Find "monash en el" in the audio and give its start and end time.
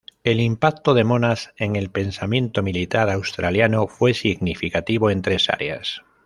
1.03-1.91